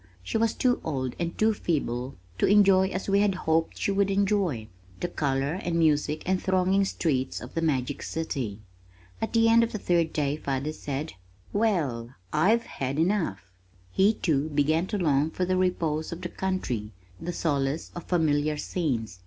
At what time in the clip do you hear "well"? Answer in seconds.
11.53-12.15